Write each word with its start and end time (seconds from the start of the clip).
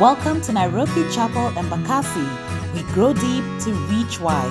Welcome 0.00 0.40
to 0.40 0.52
Nairobi 0.52 1.08
Chapel 1.12 1.50
Embakasi. 1.50 2.74
We 2.74 2.82
grow 2.92 3.12
deep 3.12 3.44
to 3.60 3.72
reach 3.86 4.18
wide. 4.18 4.50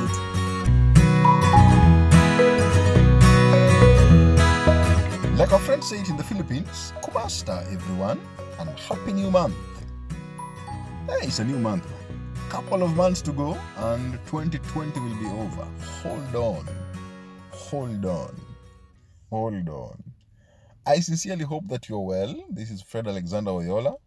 Like 5.37 5.51
our 5.51 5.59
friends 5.59 5.89
say 5.89 5.99
it 5.99 6.07
in 6.07 6.15
the 6.15 6.23
Philippines, 6.23 6.93
Kumusta 7.01 7.69
everyone, 7.73 8.21
and 8.57 8.69
happy 8.79 9.11
new 9.11 9.29
month. 9.29 9.53
Hey, 11.07 11.27
it's 11.27 11.39
a 11.39 11.43
new 11.43 11.59
month. 11.59 11.91
Couple 12.47 12.81
of 12.81 12.95
months 12.95 13.21
to 13.23 13.33
go, 13.33 13.57
and 13.75 14.13
2020 14.27 14.97
will 14.97 15.15
be 15.15 15.25
over. 15.25 15.67
Hold 16.03 16.35
on, 16.37 16.67
hold 17.51 18.05
on, 18.05 18.41
hold 19.29 19.67
on. 19.67 20.03
I 20.85 21.01
sincerely 21.01 21.43
hope 21.43 21.67
that 21.67 21.89
you're 21.89 21.99
well. 21.99 22.33
This 22.49 22.71
is 22.71 22.81
Fred 22.81 23.09
Alexander 23.09 23.51
Oyola, 23.51 23.97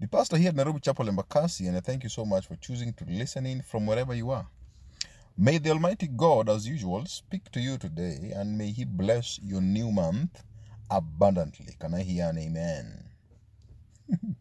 the 0.00 0.06
pastor 0.06 0.36
here 0.36 0.50
at 0.50 0.54
Nairobi 0.54 0.78
Chapel 0.78 1.06
Embakasi, 1.06 1.66
and 1.66 1.76
I 1.76 1.80
thank 1.80 2.04
you 2.04 2.08
so 2.08 2.24
much 2.24 2.46
for 2.46 2.54
choosing 2.56 2.92
to 2.94 3.04
listen 3.08 3.46
in 3.46 3.62
from 3.62 3.84
wherever 3.84 4.14
you 4.14 4.30
are. 4.30 4.46
May 5.36 5.58
the 5.58 5.70
Almighty 5.70 6.06
God, 6.06 6.48
as 6.48 6.68
usual, 6.68 7.04
speak 7.06 7.50
to 7.50 7.60
you 7.60 7.78
today, 7.78 8.32
and 8.34 8.56
may 8.56 8.70
He 8.70 8.84
bless 8.84 9.40
your 9.42 9.60
new 9.60 9.90
month 9.90 10.44
abundantly. 10.90 11.74
Can 11.80 11.94
I 11.94 12.02
hear 12.02 12.28
an 12.28 12.38
amen? 12.38 13.04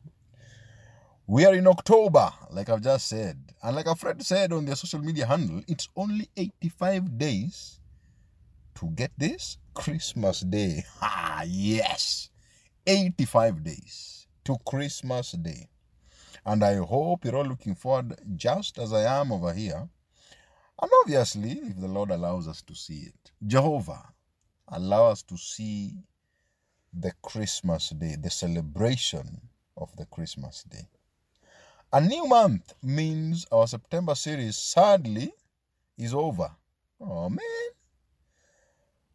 we 1.27 1.45
are 1.45 1.55
in 1.55 1.65
October, 1.67 2.31
like 2.51 2.69
I've 2.69 2.81
just 2.81 3.07
said. 3.07 3.37
And 3.63 3.75
like 3.75 3.87
a 3.87 3.95
friend 3.95 4.23
said 4.23 4.53
on 4.53 4.65
their 4.65 4.75
social 4.75 4.99
media 4.99 5.25
handle, 5.25 5.63
it's 5.67 5.89
only 5.95 6.29
85 6.37 7.17
days 7.17 7.79
to 8.75 8.87
get 8.89 9.11
this 9.17 9.57
Christmas 9.73 10.41
Day. 10.41 10.83
Ah, 11.01 11.43
yes. 11.45 12.29
85 12.87 13.63
days 13.63 14.16
to 14.47 14.57
Christmas 14.65 15.33
Day. 15.33 15.67
And 16.45 16.63
I 16.63 16.75
hope 16.75 17.25
you're 17.25 17.35
all 17.35 17.45
looking 17.45 17.75
forward 17.75 18.17
just 18.37 18.79
as 18.79 18.93
I 18.93 19.19
am 19.19 19.33
over 19.33 19.51
here. 19.51 19.89
And 20.81 20.91
obviously, 21.01 21.51
if 21.51 21.77
the 21.77 21.89
Lord 21.89 22.11
allows 22.11 22.47
us 22.47 22.61
to 22.61 22.73
see 22.73 23.09
it, 23.09 23.31
Jehovah, 23.45 24.07
allow 24.69 25.07
us 25.07 25.21
to 25.23 25.37
see 25.37 25.95
the 26.93 27.11
Christmas 27.21 27.89
day, 27.89 28.15
the 28.17 28.29
celebration 28.29 29.41
of 29.75 29.93
the 29.97 30.05
Christmas 30.05 30.63
day. 30.63 30.87
A 31.91 31.99
new 31.99 32.25
month 32.25 32.73
means 32.81 33.45
our 33.51 33.67
September 33.67 34.15
series 34.15 34.55
sadly 34.55 35.33
is 35.97 36.13
over. 36.13 36.49
Oh 37.01 37.27
man. 37.27 37.67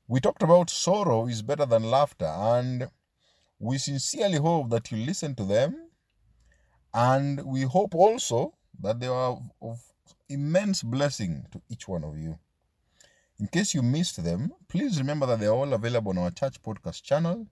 We 0.08 0.20
talked 0.20 0.42
about 0.42 0.68
sorrow 0.68 1.26
is 1.26 1.40
better 1.40 1.64
than 1.64 1.84
laughter, 1.84 2.26
and 2.26 2.90
we 3.62 3.78
sincerely 3.78 4.38
hope 4.38 4.70
that 4.70 4.90
you 4.90 4.98
listen 4.98 5.36
to 5.36 5.44
them. 5.44 5.88
And 6.92 7.40
we 7.46 7.62
hope 7.62 7.94
also 7.94 8.54
that 8.80 8.98
they 8.98 9.06
are 9.06 9.38
of 9.62 9.80
immense 10.28 10.82
blessing 10.82 11.46
to 11.52 11.62
each 11.70 11.86
one 11.86 12.02
of 12.02 12.18
you. 12.18 12.36
In 13.38 13.46
case 13.46 13.72
you 13.72 13.82
missed 13.82 14.22
them, 14.22 14.52
please 14.68 14.98
remember 14.98 15.26
that 15.26 15.38
they're 15.38 15.52
all 15.52 15.72
available 15.72 16.10
on 16.10 16.18
our 16.18 16.32
church 16.32 16.60
podcast 16.60 17.04
channel. 17.04 17.46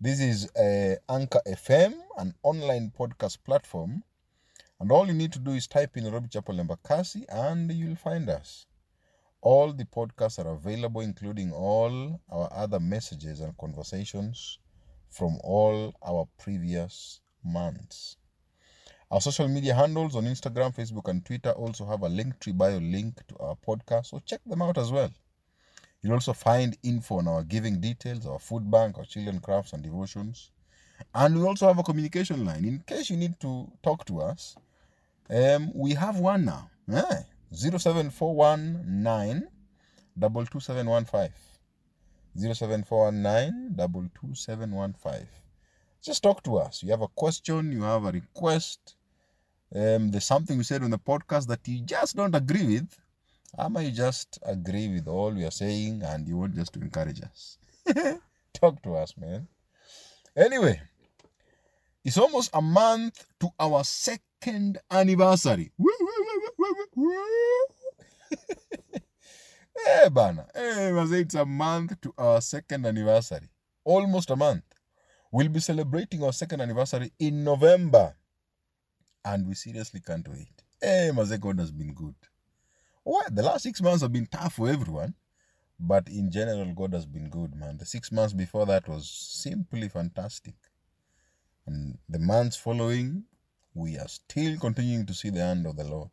This 0.00 0.20
is 0.20 0.50
uh, 0.56 0.96
Anchor 1.08 1.40
FM, 1.46 1.94
an 2.18 2.34
online 2.42 2.90
podcast 2.98 3.38
platform. 3.44 4.02
And 4.80 4.90
all 4.90 5.06
you 5.06 5.14
need 5.14 5.32
to 5.34 5.38
do 5.38 5.52
is 5.52 5.68
type 5.68 5.96
in 5.96 6.04
Nairobi 6.04 6.28
Chapel 6.28 6.56
Embakasi 6.56 7.24
and 7.28 7.70
you'll 7.70 7.94
find 7.94 8.28
us. 8.28 8.66
All 9.42 9.72
the 9.72 9.84
podcasts 9.84 10.44
are 10.44 10.50
available, 10.50 11.02
including 11.02 11.52
all 11.52 12.20
our 12.28 12.52
other 12.52 12.80
messages 12.80 13.38
and 13.38 13.56
conversations 13.56 14.58
from 15.10 15.38
all 15.42 15.94
our 16.06 16.26
previous 16.38 17.20
months. 17.44 18.16
Our 19.10 19.20
social 19.20 19.48
media 19.48 19.74
handles 19.74 20.14
on 20.14 20.24
Instagram, 20.24 20.74
Facebook, 20.74 21.08
and 21.08 21.24
Twitter 21.24 21.50
also 21.50 21.84
have 21.84 22.02
a 22.04 22.08
Linktree 22.08 22.56
bio 22.56 22.78
link 22.78 23.26
to 23.26 23.36
our 23.38 23.56
podcast, 23.56 24.06
so 24.06 24.20
check 24.24 24.40
them 24.46 24.62
out 24.62 24.78
as 24.78 24.92
well. 24.92 25.10
You'll 26.00 26.14
also 26.14 26.32
find 26.32 26.78
info 26.82 27.18
on 27.18 27.28
our 27.28 27.42
giving 27.42 27.80
details, 27.80 28.24
our 28.24 28.38
food 28.38 28.70
bank, 28.70 28.96
our 28.98 29.04
children 29.04 29.40
crafts 29.40 29.72
and 29.72 29.82
devotions. 29.82 30.50
And 31.14 31.36
we 31.38 31.44
also 31.44 31.66
have 31.66 31.78
a 31.78 31.82
communication 31.82 32.44
line. 32.44 32.64
In 32.64 32.78
case 32.86 33.10
you 33.10 33.16
need 33.16 33.38
to 33.40 33.70
talk 33.82 34.04
to 34.06 34.20
us, 34.20 34.56
um, 35.28 35.72
we 35.74 35.94
have 35.94 36.18
one 36.18 36.44
now. 36.44 36.70
Eh? 36.92 37.22
07419 37.52 39.48
22715. 40.18 41.32
07419 42.40 43.76
22715. 43.76 45.26
Just 46.02 46.22
talk 46.22 46.42
to 46.42 46.56
us. 46.56 46.82
You 46.82 46.90
have 46.90 47.02
a 47.02 47.08
question, 47.08 47.72
you 47.72 47.82
have 47.82 48.04
a 48.04 48.12
request, 48.12 48.96
um, 49.74 50.10
there's 50.10 50.24
something 50.24 50.58
we 50.58 50.64
said 50.64 50.82
on 50.82 50.90
the 50.90 50.98
podcast 50.98 51.46
that 51.46 51.66
you 51.68 51.80
just 51.82 52.16
don't 52.16 52.34
agree 52.34 52.66
with, 52.66 52.98
Am 53.58 53.76
I 53.76 53.90
just 53.90 54.38
agree 54.42 54.88
with 54.88 55.08
all 55.08 55.32
we 55.32 55.44
are 55.44 55.50
saying 55.50 56.02
and 56.04 56.26
you 56.28 56.36
want 56.36 56.54
just 56.54 56.72
to 56.74 56.80
encourage 56.80 57.20
us. 57.20 57.58
Talk 58.54 58.80
to 58.82 58.94
us, 58.94 59.14
man. 59.16 59.48
Anyway, 60.36 60.80
it's 62.04 62.16
almost 62.16 62.50
a 62.54 62.62
month 62.62 63.26
to 63.40 63.48
our 63.58 63.82
second 63.82 64.78
anniversary. 64.90 65.72
Hey, 69.86 70.08
bana. 70.10 70.46
Eh, 70.54 70.90
hey, 70.92 71.20
it's 71.20 71.34
a 71.34 71.44
month 71.44 72.00
to 72.00 72.14
our 72.18 72.40
second 72.40 72.86
anniversary. 72.86 73.48
Almost 73.84 74.30
a 74.30 74.36
month. 74.36 74.64
We'll 75.32 75.48
be 75.48 75.60
celebrating 75.60 76.22
our 76.22 76.32
second 76.32 76.60
anniversary 76.60 77.12
in 77.18 77.44
November 77.44 78.14
and 79.24 79.46
we 79.46 79.54
seriously 79.54 80.00
can't 80.00 80.26
wait. 80.28 80.62
Hey, 80.80 81.10
Maze, 81.14 81.36
God 81.38 81.58
has 81.58 81.70
been 81.70 81.92
good. 81.94 82.14
Well, 83.04 83.22
the 83.30 83.42
last 83.42 83.62
six 83.62 83.80
months 83.82 84.02
have 84.02 84.12
been 84.12 84.26
tough 84.26 84.54
for 84.54 84.68
everyone, 84.68 85.14
but 85.78 86.08
in 86.08 86.30
general, 86.30 86.72
God 86.74 86.92
has 86.94 87.06
been 87.06 87.28
good, 87.28 87.54
man. 87.54 87.78
The 87.78 87.86
six 87.86 88.12
months 88.12 88.32
before 88.32 88.66
that 88.66 88.88
was 88.88 89.08
simply 89.08 89.88
fantastic. 89.88 90.54
And 91.66 91.98
the 92.08 92.18
months 92.18 92.56
following, 92.56 93.24
we 93.74 93.98
are 93.98 94.08
still 94.08 94.58
continuing 94.58 95.06
to 95.06 95.14
see 95.14 95.30
the 95.30 95.40
hand 95.40 95.66
of 95.66 95.76
the 95.76 95.84
Lord. 95.84 96.10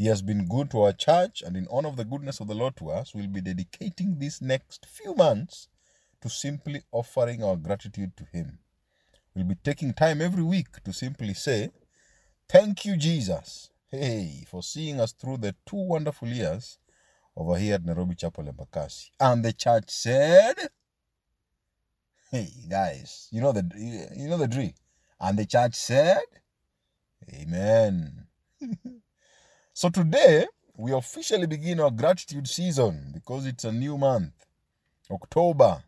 He 0.00 0.06
has 0.06 0.22
been 0.22 0.48
good 0.48 0.70
to 0.70 0.80
our 0.80 0.94
church, 0.94 1.42
and 1.42 1.58
in 1.58 1.68
honor 1.70 1.90
of 1.90 1.96
the 1.96 2.06
goodness 2.06 2.40
of 2.40 2.46
the 2.46 2.54
Lord 2.54 2.74
to 2.76 2.88
us, 2.88 3.14
we'll 3.14 3.26
be 3.26 3.42
dedicating 3.42 4.18
these 4.18 4.40
next 4.40 4.86
few 4.86 5.14
months 5.14 5.68
to 6.22 6.30
simply 6.30 6.80
offering 6.90 7.44
our 7.44 7.54
gratitude 7.54 8.16
to 8.16 8.24
Him. 8.32 8.60
We'll 9.34 9.44
be 9.44 9.56
taking 9.56 9.92
time 9.92 10.22
every 10.22 10.42
week 10.42 10.82
to 10.84 10.94
simply 10.94 11.34
say, 11.34 11.72
Thank 12.48 12.86
you, 12.86 12.96
Jesus, 12.96 13.68
hey, 13.90 14.46
for 14.50 14.62
seeing 14.62 14.98
us 15.00 15.12
through 15.12 15.36
the 15.36 15.54
two 15.66 15.76
wonderful 15.76 16.28
years 16.28 16.78
over 17.36 17.58
here 17.58 17.74
at 17.74 17.84
Nairobi 17.84 18.14
Chapel 18.14 18.44
Embakasi. 18.44 19.10
And 19.20 19.44
the 19.44 19.52
church 19.52 19.90
said, 19.90 20.54
hey, 22.30 22.48
guys, 22.70 23.28
you 23.30 23.42
know 23.42 23.52
the 23.52 23.68
you 24.16 24.28
know 24.30 24.38
the 24.38 24.48
drill. 24.48 24.72
And 25.20 25.38
the 25.38 25.44
church 25.44 25.74
said, 25.74 26.22
Amen. 27.34 28.28
so 29.80 29.88
today 29.88 30.44
we 30.76 30.92
officially 30.92 31.46
begin 31.46 31.80
our 31.80 31.90
gratitude 31.90 32.46
season 32.46 33.12
because 33.14 33.46
it's 33.46 33.64
a 33.64 33.72
new 33.72 33.96
month, 33.96 34.34
October. 35.10 35.82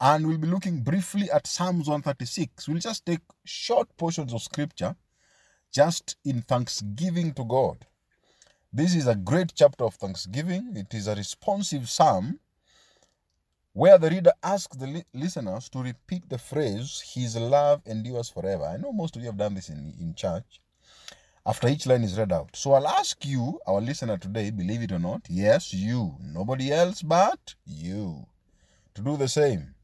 And 0.00 0.26
we'll 0.26 0.38
be 0.38 0.48
looking 0.48 0.82
briefly 0.82 1.30
at 1.30 1.46
Psalms 1.46 1.86
136. 1.86 2.66
We'll 2.66 2.78
just 2.80 3.06
take 3.06 3.20
short 3.44 3.96
portions 3.96 4.34
of 4.34 4.42
scripture 4.42 4.96
just 5.72 6.16
in 6.24 6.42
thanksgiving 6.42 7.32
to 7.34 7.44
God. 7.44 7.86
This 8.72 8.96
is 8.96 9.06
a 9.06 9.14
great 9.14 9.52
chapter 9.54 9.84
of 9.84 9.94
thanksgiving. 9.94 10.72
It 10.74 10.92
is 10.92 11.06
a 11.06 11.14
responsive 11.14 11.88
psalm 11.88 12.40
where 13.72 13.98
the 13.98 14.10
reader 14.10 14.32
asks 14.42 14.76
the 14.76 14.88
li- 14.88 15.04
listeners 15.14 15.68
to 15.68 15.78
repeat 15.78 16.28
the 16.28 16.38
phrase, 16.38 17.04
His 17.14 17.36
love 17.36 17.82
endures 17.86 18.30
forever. 18.30 18.64
I 18.64 18.78
know 18.78 18.92
most 18.92 19.14
of 19.14 19.22
you 19.22 19.28
have 19.28 19.38
done 19.38 19.54
this 19.54 19.68
in, 19.68 19.94
in 20.00 20.12
church 20.16 20.60
after 21.46 21.68
each 21.68 21.86
line 21.86 22.02
is 22.04 22.18
read 22.18 22.32
out. 22.32 22.50
So 22.54 22.72
I'll 22.72 22.88
ask 22.88 23.24
you, 23.24 23.60
our 23.66 23.80
listener 23.80 24.18
today, 24.18 24.50
believe 24.50 24.82
it 24.82 24.92
or 24.92 24.98
not, 24.98 25.22
yes, 25.28 25.72
you, 25.74 26.14
nobody 26.20 26.72
else 26.72 27.02
but 27.02 27.54
you, 27.66 28.26
to 28.94 29.02
do 29.02 29.16
the 29.16 29.28
same. 29.28 29.74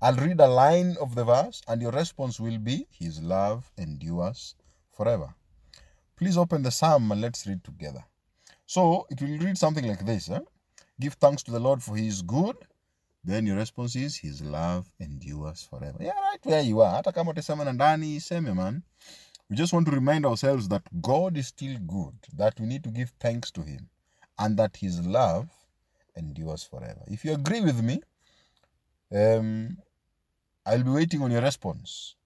I'll 0.00 0.16
read 0.16 0.40
a 0.40 0.46
line 0.46 0.96
of 1.00 1.14
the 1.14 1.24
verse, 1.24 1.62
and 1.68 1.80
your 1.80 1.92
response 1.92 2.38
will 2.40 2.58
be, 2.58 2.86
His 2.90 3.22
love 3.22 3.70
endures 3.78 4.54
forever. 4.92 5.34
Please 6.16 6.36
open 6.38 6.62
the 6.62 6.70
psalm 6.70 7.10
and 7.10 7.20
let's 7.20 7.46
read 7.46 7.64
together. 7.64 8.04
So 8.66 9.06
it 9.10 9.20
will 9.20 9.38
read 9.38 9.58
something 9.58 9.86
like 9.86 10.04
this 10.06 10.30
eh? 10.30 10.40
Give 11.00 11.14
thanks 11.14 11.42
to 11.44 11.50
the 11.50 11.58
Lord 11.60 11.82
for 11.82 11.96
he 11.96 12.06
is 12.06 12.22
good. 12.22 12.56
Then 13.24 13.46
your 13.46 13.56
response 13.56 13.96
is 13.96 14.16
his 14.16 14.42
love 14.42 14.90
endures 15.00 15.62
forever. 15.62 15.98
Yeah, 16.00 16.12
right 16.20 16.38
where 16.44 16.62
you 16.62 16.80
are. 16.82 16.90
Hata 16.96 17.12
kama 17.12 17.30
utasema 17.30 17.64
na 17.64 17.72
ndani 17.72 18.20
seme 18.20 18.52
man. 18.54 18.82
We 19.54 19.58
just 19.58 19.72
want 19.72 19.86
to 19.86 19.92
remind 19.92 20.26
ourselves 20.26 20.66
that 20.70 20.82
God 21.00 21.36
is 21.36 21.46
still 21.46 21.78
good, 21.86 22.14
that 22.36 22.58
we 22.58 22.66
need 22.66 22.82
to 22.82 22.90
give 22.90 23.12
thanks 23.20 23.52
to 23.52 23.62
him, 23.62 23.88
and 24.36 24.56
that 24.56 24.78
his 24.78 25.06
love 25.06 25.48
endures 26.16 26.64
forever. 26.64 27.02
If 27.06 27.24
you 27.24 27.34
agree 27.34 27.60
with 27.60 27.80
me, 27.80 28.02
um, 29.14 29.78
I'll 30.66 30.82
be 30.82 30.90
waiting 30.90 31.22
on 31.22 31.30
your 31.30 31.40
response. 31.40 32.16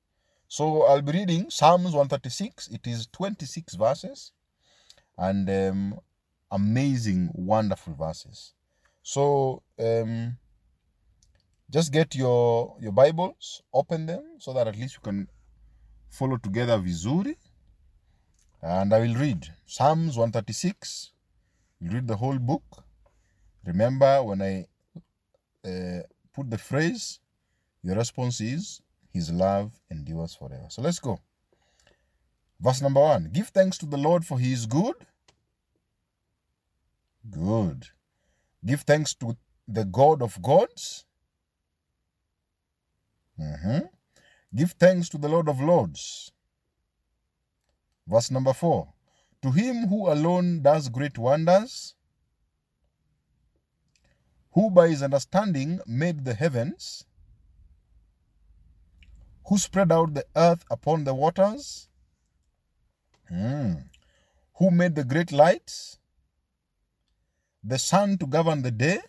So 0.47 0.85
I'll 0.85 1.03
be 1.03 1.13
reading 1.13 1.51
Psalms 1.51 1.93
136. 1.93 2.69
It 2.69 2.87
is 2.87 3.07
26 3.09 3.75
verses 3.75 4.33
and 5.19 5.51
um, 5.51 6.01
amazing, 6.51 7.29
wonderful 7.35 7.93
verses. 7.93 8.55
So 9.03 9.63
um, 9.79 10.39
just 11.71 11.93
get 11.93 12.15
your 12.15 12.79
your 12.81 12.93
Bibles, 12.93 13.63
open 13.75 14.07
them 14.07 14.25
so 14.39 14.55
that 14.55 14.67
at 14.67 14.77
least 14.77 14.95
you 14.95 15.01
can 15.03 15.29
follow 16.10 16.37
together 16.37 16.78
vizuri. 16.78 17.37
And 18.62 18.93
I 18.93 19.00
will 19.00 19.14
read 19.14 19.49
Psalms 19.66 20.16
136. 20.16 21.12
You 21.81 21.90
read 21.90 22.08
the 22.08 22.16
whole 22.16 22.38
book. 22.38 22.84
Remember 23.64 24.22
when 24.22 24.43
I 24.43 24.66
uh, 25.69 26.02
put 26.32 26.50
the 26.50 26.58
phrase, 26.58 27.20
your 27.82 27.96
response 27.96 28.40
is, 28.40 28.81
His 29.12 29.31
love 29.31 29.72
endures 29.90 30.34
forever. 30.34 30.66
So 30.70 30.82
let's 30.82 30.99
go. 30.99 31.20
Verse 32.60 32.82
number 32.82 33.00
one 33.00 33.31
Give 33.32 33.49
thanks 33.49 33.78
to 33.78 33.87
the 33.87 33.96
Lord 33.96 34.25
for 34.25 34.38
He 34.38 34.52
is 34.52 34.66
good. 34.66 34.96
Good. 37.31 37.87
Give 38.64 38.81
thanks 38.81 39.14
to 39.14 39.37
the 39.69 39.84
God 39.84 40.22
of 40.22 40.40
gods. 40.43 41.05
Mhm. 43.38 43.88
Give 44.55 44.73
thanks 44.73 45.09
to 45.11 45.19
the 45.19 45.29
Lord 45.29 45.49
of 45.49 45.61
lords. 45.61 46.33
Verse 48.06 48.31
number 48.31 48.53
four 48.55 48.95
To 49.43 49.50
him 49.50 49.89
who 49.89 50.11
alone 50.11 50.62
does 50.62 50.89
great 50.89 51.19
wonders, 51.19 51.95
who 54.53 54.71
by 54.71 54.89
his 54.89 55.03
understanding 55.03 55.81
made 55.87 56.25
the 56.25 56.35
heavens, 56.35 57.05
who 59.47 59.59
spread 59.59 59.93
out 59.93 60.15
the 60.15 60.25
earth 60.35 60.65
upon 60.71 61.05
the 61.05 61.15
waters, 61.15 61.89
Hmm. 63.29 63.75
who 64.55 64.71
made 64.71 64.94
the 64.94 65.05
great 65.05 65.33
lights, 65.33 65.99
the 67.62 67.79
sun 67.79 68.17
to 68.19 68.27
govern 68.27 68.62
the 68.62 68.71
day, 68.71 69.01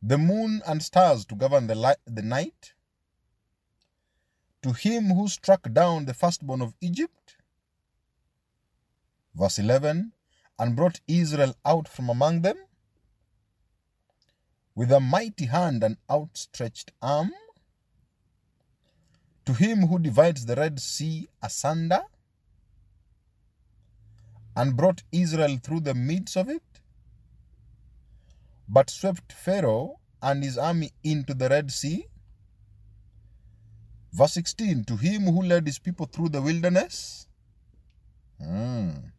the 0.00 0.16
moon 0.18 0.62
and 0.66 0.80
stars 0.82 1.24
to 1.26 1.34
govern 1.34 1.66
the, 1.66 1.74
light, 1.74 1.96
the 2.06 2.22
night, 2.22 2.73
to 4.64 4.72
him 4.72 5.10
who 5.10 5.28
struck 5.28 5.70
down 5.74 6.06
the 6.06 6.14
firstborn 6.14 6.62
of 6.62 6.72
Egypt. 6.80 7.36
Verse 9.34 9.58
11 9.58 10.12
and 10.58 10.74
brought 10.74 11.02
Israel 11.06 11.54
out 11.66 11.86
from 11.86 12.08
among 12.08 12.40
them 12.40 12.56
with 14.74 14.90
a 14.90 15.00
mighty 15.00 15.44
hand 15.44 15.84
and 15.84 15.98
outstretched 16.10 16.92
arm. 17.02 17.30
To 19.44 19.52
him 19.52 19.88
who 19.88 19.98
divides 19.98 20.46
the 20.46 20.54
Red 20.54 20.80
Sea 20.80 21.28
asunder 21.42 22.00
and 24.56 24.78
brought 24.78 25.02
Israel 25.12 25.58
through 25.62 25.80
the 25.80 25.94
midst 25.94 26.38
of 26.38 26.48
it, 26.48 26.62
but 28.66 28.88
swept 28.88 29.30
Pharaoh 29.30 30.00
and 30.22 30.42
his 30.42 30.56
army 30.56 30.92
into 31.02 31.34
the 31.34 31.50
Red 31.50 31.70
Sea. 31.70 32.06
Verse 34.14 34.34
16 34.34 34.84
To 34.84 34.96
him 34.96 35.22
who 35.24 35.42
led 35.42 35.66
his 35.66 35.78
people 35.80 36.06
through 36.06 36.28
the 36.28 36.40
wilderness, 36.40 37.26
Mm. 38.40 39.12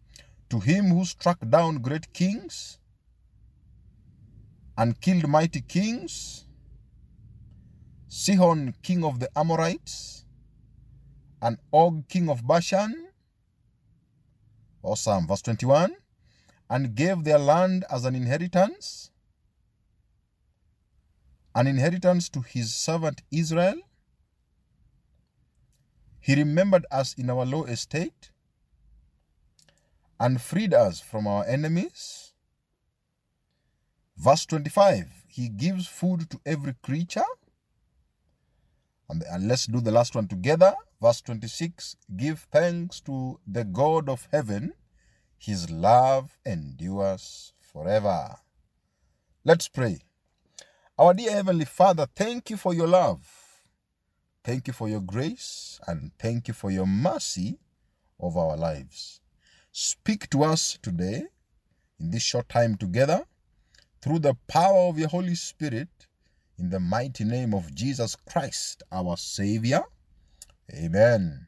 to 0.49 0.59
him 0.59 0.87
who 0.87 1.03
struck 1.05 1.39
down 1.49 1.77
great 1.81 2.11
kings 2.13 2.77
and 4.77 4.99
killed 5.01 5.27
mighty 5.27 5.61
kings, 5.61 6.45
Sihon, 8.07 8.73
king 8.81 9.03
of 9.03 9.19
the 9.19 9.29
Amorites, 9.37 10.25
and 11.41 11.57
Og, 11.73 12.07
king 12.07 12.29
of 12.29 12.45
Bashan. 12.47 13.07
Awesome. 14.81 15.27
Verse 15.27 15.41
21 15.41 15.95
And 16.69 16.95
gave 16.95 17.23
their 17.23 17.39
land 17.39 17.85
as 17.89 18.05
an 18.05 18.15
inheritance, 18.15 19.11
an 21.53 21.67
inheritance 21.67 22.29
to 22.29 22.41
his 22.41 22.73
servant 22.73 23.21
Israel. 23.31 23.75
He 26.25 26.33
remembered 26.33 26.87
us 26.89 27.13
in 27.13 27.29
our 27.29 27.45
low 27.45 27.65
estate 27.65 28.31
and 30.19 30.41
freed 30.41 30.73
us 30.73 30.99
from 30.99 31.27
our 31.27 31.45
enemies. 31.45 32.33
Verse 34.17 34.47
25 34.47 35.05
He 35.27 35.49
gives 35.49 35.85
food 35.85 36.27
to 36.31 36.41
every 36.43 36.73
creature. 36.81 37.31
And, 39.07 39.23
let's 39.47 39.67
do 39.67 39.79
the 39.79 39.91
last 39.91 40.15
one 40.15 40.27
together. 40.27 40.73
Verse 40.99 41.21
26 41.21 41.95
Give 42.17 42.39
thanks 42.51 43.01
to 43.01 43.39
the 43.45 43.63
God 43.63 44.09
of 44.09 44.27
heaven, 44.31 44.73
his 45.37 45.69
love 45.69 46.39
endures 46.43 47.53
forever. 47.61 48.37
Let's 49.43 49.67
pray. 49.67 49.99
Our 50.97 51.13
dear 51.13 51.33
Heavenly 51.33 51.65
Father, 51.65 52.07
thank 52.15 52.49
you 52.49 52.57
for 52.57 52.73
your 52.73 52.87
love. 52.87 53.44
Thank 54.45 54.67
you 54.67 54.73
for 54.73 54.87
your 54.87 55.01
grace 55.01 55.79
and 55.87 56.11
thank 56.19 56.47
you 56.47 56.53
for 56.53 56.69
your 56.69 56.85
mercy 56.85 57.57
of 58.19 58.37
our 58.37 58.55
lives. 58.55 59.19
Speak 59.71 60.29
to 60.29 60.43
us 60.43 60.77
today 60.83 61.23
in 61.99 62.11
this 62.11 62.21
short 62.21 62.47
time 62.47 62.75
together 62.75 63.25
through 64.03 64.19
the 64.19 64.35
power 64.47 64.87
of 64.87 64.99
your 64.99 65.07
Holy 65.07 65.33
Spirit 65.33 65.89
in 66.59 66.69
the 66.69 66.79
mighty 66.79 67.23
name 67.23 67.55
of 67.55 67.73
Jesus 67.73 68.15
Christ, 68.29 68.83
our 68.91 69.17
Savior. 69.17 69.81
Amen. 70.71 71.47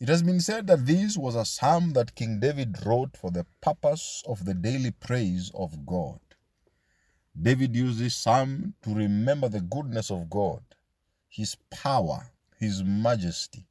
It 0.00 0.08
has 0.08 0.22
been 0.22 0.40
said 0.40 0.66
that 0.68 0.86
this 0.86 1.18
was 1.18 1.34
a 1.34 1.44
psalm 1.44 1.92
that 1.92 2.14
King 2.14 2.40
David 2.40 2.86
wrote 2.86 3.18
for 3.18 3.30
the 3.30 3.44
purpose 3.60 4.22
of 4.26 4.46
the 4.46 4.54
daily 4.54 4.92
praise 4.92 5.52
of 5.54 5.84
God. 5.84 6.20
David 7.38 7.76
used 7.76 7.98
this 7.98 8.16
psalm 8.16 8.72
to 8.80 8.94
remember 8.94 9.50
the 9.50 9.60
goodness 9.60 10.10
of 10.10 10.30
God, 10.30 10.62
His 11.36 11.54
power, 11.68 12.32
His 12.58 12.82
majesty, 12.82 13.66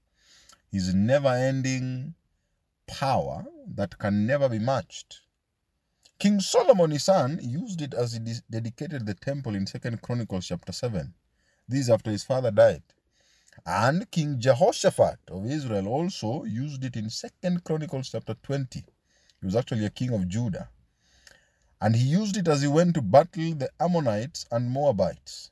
His 0.72 0.94
never 0.94 1.30
ending 1.30 2.14
power 2.86 3.44
that 3.66 3.98
can 3.98 4.28
never 4.28 4.48
be 4.48 4.60
matched. 4.60 5.22
King 6.20 6.40
Solomon, 6.42 6.92
his 6.92 7.06
son, 7.06 7.40
used 7.42 7.82
it 7.82 7.96
as 7.96 8.14
he 8.14 8.20
dedicated 8.52 9.08
the 9.08 9.16
temple 9.16 9.56
in 9.56 9.66
Second 9.66 10.04
Chronicles 10.04 10.46
chapter 10.46 10.72
7. 10.72 11.16
This 11.68 11.90
after 11.90 12.12
his 12.12 12.24
father 12.24 12.52
died. 12.52 12.84
And 13.66 14.12
King 14.12 14.40
Jehoshaphat 14.40 15.18
of 15.30 15.48
Israel 15.48 15.88
also 15.88 16.44
used 16.44 16.84
it 16.84 16.96
in 16.96 17.10
Second 17.10 17.64
Chronicles 17.64 18.12
chapter 18.12 18.36
20. 18.44 18.86
He 19.40 19.46
was 19.46 19.56
actually 19.56 19.86
a 19.86 19.90
king 19.90 20.14
of 20.14 20.28
Judah. 20.28 20.70
And 21.82 21.96
he 21.96 22.06
used 22.06 22.38
it 22.38 22.48
as 22.48 22.62
he 22.62 22.68
went 22.68 22.94
to 22.94 23.02
battle 23.02 23.56
the 23.56 23.72
Ammonites 23.80 24.46
and 24.52 24.70
Moabites. 24.70 25.50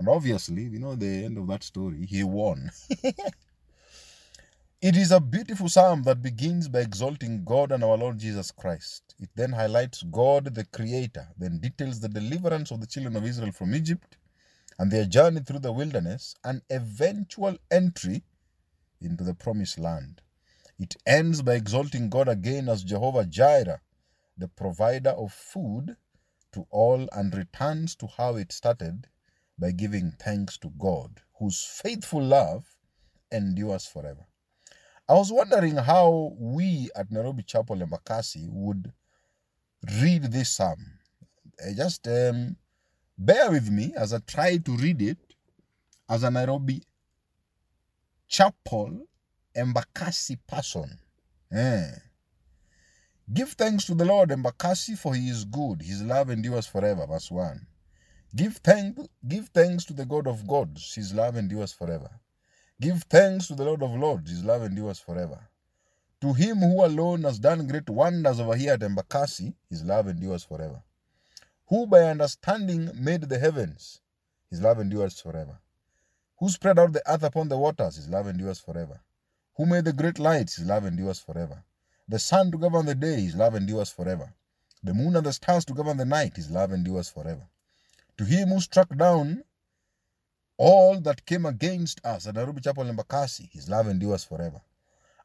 And 0.00 0.08
obviously, 0.08 0.62
you 0.62 0.78
know 0.80 0.96
the 0.96 1.26
end 1.26 1.36
of 1.36 1.46
that 1.48 1.62
story, 1.62 2.06
he 2.06 2.24
won. 2.24 2.70
It 4.82 4.96
is 4.96 5.12
a 5.12 5.20
beautiful 5.20 5.68
psalm 5.68 6.04
that 6.04 6.22
begins 6.22 6.68
by 6.68 6.80
exalting 6.80 7.44
God 7.44 7.70
and 7.70 7.84
our 7.84 7.98
Lord 7.98 8.18
Jesus 8.18 8.50
Christ. 8.50 9.14
It 9.20 9.28
then 9.36 9.52
highlights 9.52 10.02
God 10.04 10.54
the 10.54 10.64
Creator, 10.64 11.28
then 11.36 11.58
details 11.58 12.00
the 12.00 12.08
deliverance 12.08 12.70
of 12.70 12.80
the 12.80 12.86
children 12.86 13.14
of 13.16 13.26
Israel 13.26 13.52
from 13.52 13.74
Egypt 13.74 14.16
and 14.78 14.90
their 14.90 15.04
journey 15.04 15.40
through 15.40 15.58
the 15.58 15.72
wilderness 15.72 16.34
and 16.44 16.62
eventual 16.70 17.58
entry 17.70 18.22
into 19.02 19.24
the 19.24 19.34
promised 19.34 19.78
land. 19.78 20.22
It 20.78 20.96
ends 21.06 21.42
by 21.42 21.56
exalting 21.56 22.08
God 22.10 22.28
again 22.28 22.70
as 22.70 22.84
Jehovah 22.84 23.26
Jireh, 23.26 23.82
the 24.38 24.48
provider 24.48 25.10
of 25.10 25.32
food 25.32 25.96
to 26.54 26.66
all, 26.70 27.08
and 27.12 27.34
returns 27.36 27.96
to 27.96 28.08
how 28.08 28.36
it 28.36 28.52
started 28.52 29.08
by 29.60 29.72
giving 29.72 30.12
thanks 30.18 30.56
to 30.58 30.70
God, 30.78 31.20
whose 31.38 31.62
faithful 31.62 32.22
love 32.22 32.64
endures 33.30 33.86
forever. 33.86 34.26
I 35.08 35.14
was 35.14 35.30
wondering 35.32 35.76
how 35.76 36.32
we 36.38 36.88
at 36.96 37.10
Nairobi 37.10 37.42
Chapel 37.42 37.76
Embakasi 37.76 38.48
would 38.48 38.92
read 40.00 40.24
this 40.24 40.50
psalm. 40.50 40.78
Uh, 41.60 41.72
Just 41.74 42.06
um, 42.08 42.56
bear 43.18 43.50
with 43.50 43.68
me 43.70 43.92
as 43.96 44.14
I 44.14 44.18
try 44.20 44.56
to 44.58 44.76
read 44.76 45.02
it 45.02 45.18
as 46.08 46.22
a 46.22 46.30
Nairobi 46.30 46.82
Chapel 48.28 49.06
Embakasi 49.56 50.38
person. 50.46 50.98
Eh. 51.52 51.90
Give 53.32 53.50
thanks 53.50 53.84
to 53.86 53.94
the 53.94 54.04
Lord 54.04 54.30
Embakasi 54.30 54.96
for 54.96 55.14
he 55.14 55.28
is 55.28 55.44
good. 55.44 55.82
His 55.82 56.02
love 56.02 56.30
endures 56.30 56.66
forever. 56.66 57.06
Verse 57.06 57.30
1. 57.30 57.66
Give, 58.34 58.56
thank, 58.58 58.98
give 59.26 59.48
thanks 59.48 59.84
to 59.86 59.92
the 59.92 60.06
God 60.06 60.26
of 60.26 60.46
gods. 60.46 60.94
His 60.94 61.12
love 61.14 61.36
endures 61.36 61.72
forever. 61.72 62.10
Give 62.80 63.02
thanks 63.04 63.48
to 63.48 63.54
the 63.54 63.64
Lord 63.64 63.82
of 63.82 63.92
Lords, 63.94 64.30
his 64.30 64.44
love 64.44 64.62
endures 64.62 64.98
forever. 64.98 65.48
To 66.20 66.32
him 66.32 66.58
who 66.58 66.84
alone 66.84 67.24
has 67.24 67.38
done 67.38 67.66
great 67.66 67.88
wonders 67.90 68.40
over 68.40 68.56
here 68.56 68.74
at 68.74 68.80
Embakasi, 68.80 69.54
his 69.68 69.84
love 69.84 70.08
endures 70.08 70.44
forever. 70.44 70.82
Who 71.68 71.86
by 71.86 72.02
understanding 72.04 72.90
made 72.94 73.22
the 73.22 73.38
heavens, 73.38 74.00
his 74.48 74.60
love 74.60 74.80
endures 74.80 75.20
forever. 75.20 75.58
Who 76.38 76.48
spread 76.48 76.78
out 76.78 76.92
the 76.92 77.02
earth 77.10 77.22
upon 77.22 77.48
the 77.48 77.58
waters, 77.58 77.96
his 77.96 78.08
love 78.08 78.28
endures 78.28 78.60
forever. 78.60 79.00
Who 79.56 79.66
made 79.66 79.84
the 79.84 79.92
great 79.92 80.18
lights, 80.18 80.56
his 80.56 80.66
love 80.66 80.86
endures 80.86 81.20
forever. 81.20 81.62
The 82.08 82.18
sun 82.18 82.50
to 82.52 82.58
govern 82.58 82.86
the 82.86 82.94
day, 82.94 83.20
his 83.20 83.34
love 83.36 83.54
endures 83.54 83.90
forever. 83.90 84.32
The 84.82 84.94
moon 84.94 85.16
and 85.16 85.26
the 85.26 85.32
stars 85.32 85.64
to 85.66 85.74
govern 85.74 85.98
the 85.98 86.04
night, 86.06 86.36
his 86.36 86.50
love 86.50 86.72
endures 86.72 87.08
forever. 87.08 87.46
To 88.18 88.24
him 88.24 88.48
who 88.48 88.60
struck 88.60 88.96
down 88.96 89.44
all 90.58 91.00
that 91.00 91.24
came 91.24 91.46
against 91.46 92.04
us 92.04 92.26
at 92.26 92.34
Nairobi 92.34 92.60
Chapel 92.60 92.86
in 92.86 92.94
Embakasi, 92.94 93.48
his 93.50 93.68
love 93.68 93.88
endures 93.88 94.24
forever. 94.24 94.60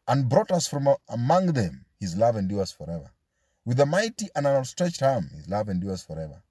And 0.08 0.30
brought 0.30 0.52
us 0.52 0.68
from 0.68 0.88
among 1.10 1.48
them, 1.48 1.86
his 2.00 2.16
love 2.16 2.38
endures 2.38 2.72
forever. 2.72 3.12
With 3.66 3.80
a 3.80 3.86
mighty 3.86 4.30
and 4.36 4.46
an 4.48 4.56
outstretched 4.56 5.02
arm, 5.02 5.30
his 5.36 5.50
love 5.50 5.70
endures 5.70 6.04
forever. 6.04 6.42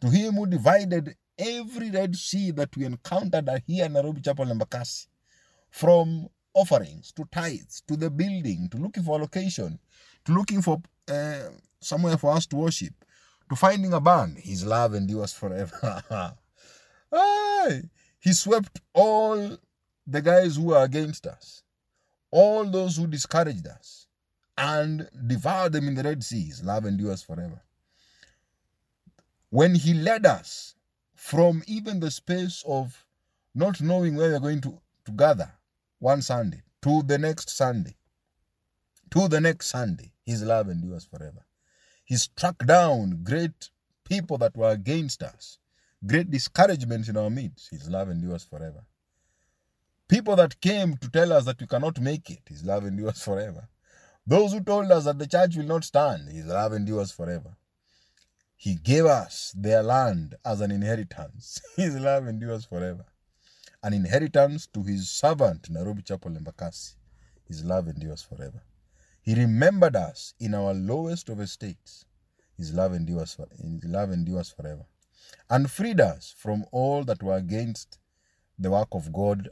To 0.00 0.08
him 0.10 0.34
who 0.34 0.46
divided 0.46 1.16
every 1.38 1.90
Red 1.90 2.16
Sea 2.16 2.50
that 2.52 2.76
we 2.76 2.86
encountered 2.86 3.48
here 3.66 3.84
in 3.84 3.92
Nairobi 3.92 4.20
Chapel 4.20 4.50
in 4.50 4.58
Embakasi, 4.58 5.06
from 5.70 6.28
offerings 6.54 7.12
to 7.12 7.24
tithes 7.30 7.82
to 7.86 7.96
the 7.96 8.10
building 8.10 8.68
to 8.70 8.78
looking 8.78 9.02
for 9.02 9.18
a 9.18 9.20
location 9.20 9.78
to 10.24 10.32
looking 10.32 10.62
for 10.62 10.80
uh, 11.08 11.48
somewhere 11.80 12.16
for 12.16 12.30
us 12.30 12.46
to 12.46 12.56
worship 12.56 12.94
to 13.48 13.56
finding 13.56 13.92
a 13.92 14.00
band, 14.00 14.38
his 14.38 14.64
love 14.64 14.94
endures 14.94 15.32
forever. 15.32 16.34
he 18.20 18.32
swept 18.32 18.80
all 18.92 19.58
the 20.06 20.22
guys 20.22 20.56
who 20.56 20.64
were 20.64 20.82
against 20.82 21.26
us, 21.26 21.62
all 22.30 22.64
those 22.64 22.96
who 22.96 23.06
discouraged 23.06 23.66
us, 23.66 24.06
and 24.56 25.08
devoured 25.26 25.72
them 25.72 25.88
in 25.88 25.94
the 25.94 26.02
Red 26.02 26.22
Sea. 26.22 26.44
His 26.44 26.62
love 26.62 26.86
endures 26.86 27.22
forever. 27.22 27.60
When 29.50 29.74
he 29.74 29.94
led 29.94 30.26
us 30.26 30.74
from 31.14 31.62
even 31.66 32.00
the 32.00 32.10
space 32.10 32.64
of 32.66 33.06
not 33.54 33.80
knowing 33.80 34.16
where 34.16 34.30
we're 34.30 34.40
going 34.40 34.60
to, 34.62 34.80
to 35.04 35.12
gather 35.12 35.52
one 35.98 36.22
Sunday 36.22 36.62
to 36.82 37.02
the 37.02 37.18
next 37.18 37.50
Sunday, 37.50 37.96
to 39.10 39.28
the 39.28 39.40
next 39.40 39.68
Sunday, 39.68 40.12
his 40.24 40.42
love 40.42 40.68
endures 40.68 41.04
forever. 41.04 41.44
He 42.04 42.16
struck 42.16 42.64
down 42.66 43.22
great 43.24 43.70
people 44.04 44.38
that 44.38 44.56
were 44.56 44.70
against 44.70 45.22
us, 45.22 45.58
great 46.06 46.30
discouragement 46.30 47.08
in 47.08 47.16
our 47.16 47.30
midst. 47.30 47.70
His 47.70 47.88
love 47.88 48.10
endures 48.10 48.44
forever. 48.44 48.84
People 50.08 50.36
that 50.36 50.60
came 50.60 50.96
to 50.98 51.10
tell 51.10 51.32
us 51.32 51.46
that 51.46 51.60
we 51.60 51.66
cannot 51.66 52.00
make 52.00 52.30
it, 52.30 52.42
His 52.48 52.62
love 52.64 52.86
endures 52.86 53.22
forever. 53.22 53.68
Those 54.26 54.52
who 54.52 54.60
told 54.60 54.90
us 54.92 55.04
that 55.04 55.18
the 55.18 55.26
church 55.26 55.56
will 55.56 55.64
not 55.64 55.84
stand, 55.84 56.28
His 56.28 56.46
love 56.46 56.74
endures 56.74 57.10
forever. 57.10 57.56
He 58.56 58.74
gave 58.76 59.06
us 59.06 59.54
their 59.56 59.82
land 59.82 60.36
as 60.44 60.60
an 60.60 60.70
inheritance. 60.70 61.60
His 61.76 61.96
love 61.96 62.28
endures 62.28 62.66
forever. 62.66 63.06
An 63.82 63.94
inheritance 63.94 64.66
to 64.68 64.82
His 64.82 65.08
servant, 65.10 65.70
Nairobi 65.70 66.02
Chapel 66.02 66.32
Embakasi. 66.32 66.94
His 67.46 67.64
love 67.64 67.88
endures 67.88 68.22
forever. 68.22 68.62
He 69.24 69.34
remembered 69.34 69.96
us 69.96 70.34
in 70.38 70.52
our 70.52 70.74
lowest 70.74 71.30
of 71.30 71.40
estates. 71.40 72.04
His 72.58 72.74
love 72.74 72.92
endures, 72.92 73.32
for, 73.32 73.48
his 73.56 73.82
love 73.84 74.12
endures 74.12 74.50
forever. 74.50 74.84
And 75.48 75.70
freed 75.70 75.98
us 75.98 76.34
from 76.36 76.66
all 76.72 77.04
that 77.04 77.22
were 77.22 77.36
against 77.36 77.98
the 78.58 78.70
work 78.70 78.88
of 78.92 79.14
God 79.14 79.48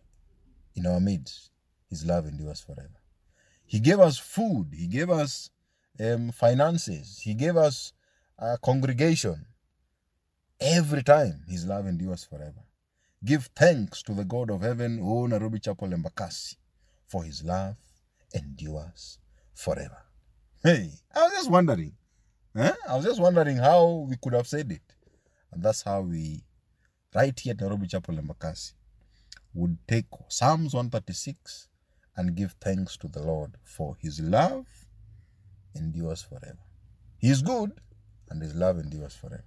in 0.74 0.86
our 0.86 1.00
midst. 1.00 1.50
His 1.88 2.04
love 2.04 2.26
endures 2.26 2.60
forever. 2.60 3.00
He 3.64 3.80
gave 3.80 3.98
us 3.98 4.18
food. 4.18 4.68
He 4.74 4.88
gave 4.88 5.08
us 5.08 5.48
um, 5.98 6.32
finances. 6.32 7.20
He 7.22 7.32
gave 7.32 7.56
us 7.56 7.94
a 8.38 8.58
congregation. 8.58 9.46
Every 10.60 11.02
time, 11.02 11.44
His 11.48 11.64
love 11.64 11.86
endures 11.86 12.24
forever. 12.24 12.62
Give 13.24 13.48
thanks 13.56 14.02
to 14.02 14.12
the 14.12 14.24
God 14.24 14.50
of 14.50 14.60
heaven, 14.60 15.00
O 15.02 15.26
Nairobi 15.26 15.60
Chapel 15.60 15.88
Embakasi, 15.88 16.56
for 17.06 17.24
His 17.24 17.42
love 17.42 17.76
endures 18.34 19.18
forever. 19.54 19.98
Hey, 20.62 20.90
I 21.14 21.22
was 21.22 21.32
just 21.32 21.50
wondering. 21.50 21.92
Eh? 22.56 22.72
I 22.88 22.96
was 22.96 23.04
just 23.04 23.20
wondering 23.20 23.56
how 23.56 24.06
we 24.08 24.16
could 24.22 24.34
have 24.34 24.46
said 24.46 24.70
it. 24.70 24.82
And 25.52 25.62
that's 25.62 25.82
how 25.82 26.02
we, 26.02 26.44
right 27.14 27.38
here 27.38 27.52
at 27.52 27.60
Nairobi 27.60 27.86
Chapel 27.86 28.16
Embakasi, 28.16 28.72
would 29.54 29.76
take 29.86 30.06
Psalms 30.28 30.74
136 30.74 31.68
and 32.16 32.34
give 32.34 32.54
thanks 32.60 32.96
to 32.98 33.08
the 33.08 33.20
Lord 33.20 33.56
for 33.64 33.96
his 34.00 34.20
love 34.20 34.66
endures 35.74 36.22
forever. 36.22 36.58
He 37.18 37.28
is 37.28 37.42
good 37.42 37.72
and 38.30 38.42
his 38.42 38.54
love 38.54 38.78
endures 38.78 39.14
forever. 39.14 39.44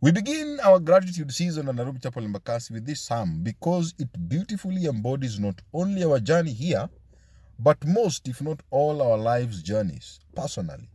We 0.00 0.10
begin 0.10 0.58
our 0.64 0.80
gratitude 0.80 1.32
season 1.32 1.68
at 1.68 1.76
Nairobi 1.76 2.00
Chapel 2.00 2.24
Embakasi 2.24 2.72
with 2.72 2.86
this 2.86 3.00
psalm 3.00 3.42
because 3.42 3.94
it 3.98 4.08
beautifully 4.28 4.86
embodies 4.86 5.38
not 5.38 5.60
only 5.72 6.02
our 6.04 6.18
journey 6.18 6.52
here, 6.52 6.88
but 7.62 7.86
most, 7.86 8.26
if 8.26 8.42
not 8.42 8.60
all, 8.70 9.00
our 9.00 9.16
lives' 9.16 9.62
journeys 9.62 10.18
personally. 10.34 10.90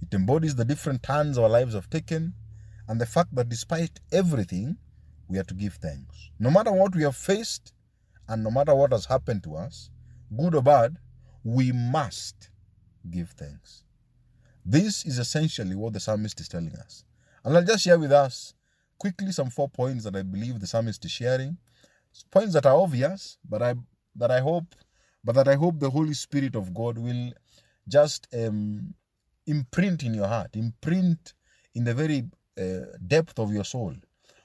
It 0.00 0.14
embodies 0.14 0.54
the 0.54 0.64
different 0.64 1.02
turns 1.02 1.36
our 1.36 1.48
lives 1.48 1.74
have 1.74 1.90
taken 1.90 2.34
and 2.86 3.00
the 3.00 3.06
fact 3.06 3.34
that 3.34 3.48
despite 3.48 3.98
everything, 4.12 4.76
we 5.26 5.38
are 5.38 5.44
to 5.44 5.54
give 5.54 5.74
thanks. 5.74 6.30
No 6.38 6.50
matter 6.50 6.72
what 6.72 6.94
we 6.94 7.02
have 7.02 7.16
faced 7.16 7.72
and 8.28 8.44
no 8.44 8.50
matter 8.50 8.74
what 8.74 8.92
has 8.92 9.06
happened 9.06 9.42
to 9.44 9.56
us, 9.56 9.90
good 10.36 10.54
or 10.54 10.62
bad, 10.62 10.96
we 11.42 11.72
must 11.72 12.50
give 13.10 13.30
thanks. 13.30 13.82
This 14.64 15.04
is 15.04 15.18
essentially 15.18 15.74
what 15.74 15.94
the 15.94 16.00
psalmist 16.00 16.40
is 16.40 16.48
telling 16.48 16.74
us. 16.76 17.04
And 17.44 17.56
I'll 17.56 17.64
just 17.64 17.84
share 17.84 17.98
with 17.98 18.12
us 18.12 18.54
quickly 18.98 19.32
some 19.32 19.50
four 19.50 19.68
points 19.68 20.04
that 20.04 20.14
I 20.14 20.22
believe 20.22 20.60
the 20.60 20.66
psalmist 20.66 21.04
is 21.04 21.10
sharing. 21.10 21.56
Points 22.30 22.54
that 22.54 22.66
are 22.66 22.76
obvious, 22.76 23.38
but 23.48 23.62
I 23.62 23.74
that 24.16 24.30
I 24.30 24.40
hope 24.40 24.74
but 25.28 25.34
that 25.34 25.46
I 25.46 25.56
hope 25.56 25.78
the 25.78 25.90
Holy 25.90 26.14
Spirit 26.14 26.56
of 26.56 26.72
God 26.72 26.96
will 26.96 27.34
just 27.86 28.26
um, 28.32 28.94
imprint 29.46 30.02
in 30.02 30.14
your 30.14 30.26
heart, 30.26 30.56
imprint 30.56 31.34
in 31.74 31.84
the 31.84 31.92
very 31.92 32.24
uh, 32.58 32.96
depth 33.06 33.38
of 33.38 33.52
your 33.52 33.64
soul, 33.64 33.92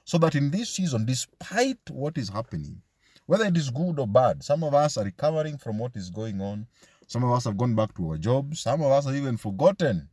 so 0.04 0.18
that 0.18 0.34
in 0.34 0.50
this 0.50 0.68
season, 0.68 1.06
despite 1.06 1.78
what 1.88 2.18
is 2.18 2.28
happening, 2.28 2.82
whether 3.24 3.46
it 3.46 3.56
is 3.56 3.70
good 3.70 3.98
or 3.98 4.06
bad, 4.06 4.44
some 4.44 4.62
of 4.62 4.74
us 4.74 4.98
are 4.98 5.06
recovering 5.06 5.56
from 5.56 5.78
what 5.78 5.96
is 5.96 6.10
going 6.10 6.42
on. 6.42 6.66
Some 7.06 7.24
of 7.24 7.30
us 7.30 7.44
have 7.44 7.56
gone 7.56 7.74
back 7.74 7.94
to 7.94 8.10
our 8.10 8.18
jobs. 8.18 8.60
Some 8.60 8.82
of 8.82 8.92
us 8.92 9.06
have 9.06 9.16
even 9.16 9.38
forgotten 9.38 10.10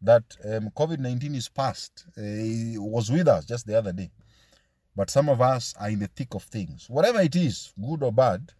that 0.00 0.24
um, 0.46 0.70
COVID 0.70 0.98
19 0.98 1.34
is 1.34 1.50
past. 1.50 2.06
Uh, 2.16 2.22
it 2.22 2.78
was 2.80 3.10
with 3.10 3.28
us 3.28 3.44
just 3.44 3.66
the 3.66 3.76
other 3.76 3.92
day. 3.92 4.10
But 4.96 5.10
some 5.10 5.28
of 5.28 5.42
us 5.42 5.74
are 5.78 5.90
in 5.90 5.98
the 5.98 6.06
thick 6.06 6.32
of 6.32 6.44
things. 6.44 6.86
Whatever 6.88 7.20
it 7.20 7.36
is, 7.36 7.74
good 7.78 8.02
or 8.02 8.12
bad, 8.12 8.54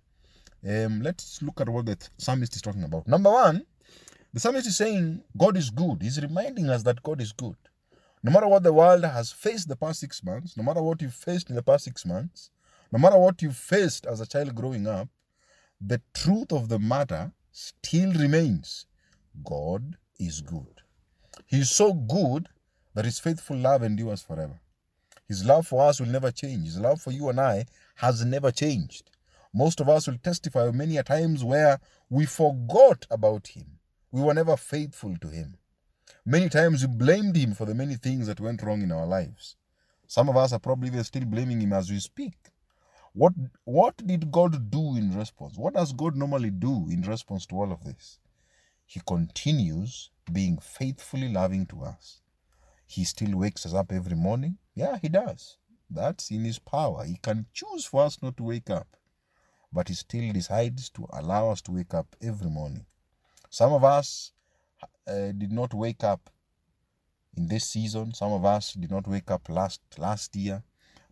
um, 0.68 1.02
let's 1.02 1.40
look 1.42 1.60
at 1.60 1.68
what 1.68 1.86
the 1.86 1.98
psalmist 2.18 2.54
is 2.56 2.62
talking 2.62 2.84
about. 2.84 3.06
Number 3.06 3.30
one, 3.30 3.64
the 4.32 4.40
psalmist 4.40 4.66
is 4.66 4.76
saying 4.76 5.22
God 5.36 5.56
is 5.56 5.70
good. 5.70 6.02
He's 6.02 6.20
reminding 6.20 6.68
us 6.68 6.82
that 6.84 7.02
God 7.02 7.20
is 7.20 7.32
good. 7.32 7.56
No 8.22 8.32
matter 8.32 8.48
what 8.48 8.62
the 8.62 8.72
world 8.72 9.04
has 9.04 9.30
faced 9.30 9.68
the 9.68 9.76
past 9.76 10.00
six 10.00 10.22
months, 10.24 10.56
no 10.56 10.62
matter 10.62 10.82
what 10.82 11.00
you 11.00 11.08
faced 11.08 11.48
in 11.48 11.56
the 11.56 11.62
past 11.62 11.84
six 11.84 12.04
months, 12.04 12.50
no 12.92 12.98
matter 12.98 13.18
what 13.18 13.40
you 13.42 13.50
faced 13.50 14.06
as 14.06 14.20
a 14.20 14.26
child 14.26 14.54
growing 14.54 14.86
up, 14.86 15.08
the 15.80 16.00
truth 16.14 16.52
of 16.52 16.68
the 16.68 16.78
matter 16.78 17.32
still 17.52 18.12
remains 18.12 18.86
God 19.44 19.96
is 20.18 20.40
good. 20.40 20.82
He 21.46 21.60
is 21.60 21.70
so 21.70 21.92
good 21.92 22.48
that 22.94 23.04
his 23.04 23.18
faithful 23.18 23.56
love 23.56 23.82
endures 23.82 24.22
forever. 24.22 24.60
His 25.28 25.44
love 25.44 25.66
for 25.66 25.86
us 25.86 26.00
will 26.00 26.08
never 26.08 26.30
change. 26.30 26.66
His 26.66 26.78
love 26.78 27.00
for 27.00 27.10
you 27.10 27.28
and 27.28 27.40
I 27.40 27.66
has 27.96 28.24
never 28.24 28.50
changed. 28.50 29.10
Most 29.54 29.80
of 29.80 29.88
us 29.88 30.06
will 30.06 30.18
testify 30.18 30.70
many 30.70 30.96
a 30.96 31.02
times 31.02 31.44
where 31.44 31.80
we 32.10 32.26
forgot 32.26 33.06
about 33.10 33.48
him. 33.48 33.78
We 34.10 34.22
were 34.22 34.34
never 34.34 34.56
faithful 34.56 35.16
to 35.20 35.28
him. 35.28 35.56
Many 36.24 36.48
times 36.48 36.82
we 36.82 36.88
blamed 36.88 37.36
him 37.36 37.54
for 37.54 37.64
the 37.64 37.74
many 37.74 37.96
things 37.96 38.26
that 38.26 38.40
went 38.40 38.62
wrong 38.62 38.82
in 38.82 38.92
our 38.92 39.06
lives. 39.06 39.56
Some 40.06 40.28
of 40.28 40.36
us 40.36 40.52
are 40.52 40.58
probably 40.58 41.02
still 41.02 41.24
blaming 41.24 41.60
him 41.60 41.72
as 41.72 41.90
we 41.90 41.98
speak. 41.98 42.36
What, 43.12 43.32
what 43.64 43.96
did 44.06 44.30
God 44.30 44.70
do 44.70 44.96
in 44.96 45.16
response? 45.16 45.56
What 45.56 45.74
does 45.74 45.92
God 45.92 46.16
normally 46.16 46.50
do 46.50 46.88
in 46.90 47.02
response 47.02 47.46
to 47.46 47.56
all 47.56 47.72
of 47.72 47.84
this? 47.84 48.18
He 48.84 49.00
continues 49.06 50.10
being 50.32 50.58
faithfully 50.58 51.28
loving 51.32 51.66
to 51.66 51.82
us. 51.82 52.20
He 52.86 53.04
still 53.04 53.38
wakes 53.38 53.66
us 53.66 53.74
up 53.74 53.92
every 53.92 54.16
morning. 54.16 54.58
Yeah, 54.74 54.98
He 54.98 55.08
does. 55.08 55.56
That's 55.90 56.30
in 56.30 56.44
His 56.44 56.58
power. 56.58 57.04
He 57.04 57.18
can 57.22 57.46
choose 57.52 57.84
for 57.84 58.02
us 58.02 58.18
not 58.22 58.36
to 58.36 58.42
wake 58.44 58.70
up 58.70 58.96
but 59.76 59.88
He 59.88 59.94
still 59.94 60.32
decides 60.32 60.88
to 60.88 61.06
allow 61.12 61.50
us 61.50 61.60
to 61.60 61.70
wake 61.70 61.92
up 61.92 62.16
every 62.22 62.48
morning. 62.48 62.86
Some 63.50 63.74
of 63.74 63.84
us 63.84 64.32
uh, 65.06 65.32
did 65.36 65.52
not 65.52 65.74
wake 65.74 66.02
up 66.02 66.30
in 67.36 67.46
this 67.46 67.64
season. 67.68 68.14
Some 68.14 68.32
of 68.32 68.42
us 68.46 68.72
did 68.72 68.90
not 68.90 69.06
wake 69.06 69.30
up 69.30 69.50
last 69.50 69.82
last 69.98 70.34
year. 70.34 70.62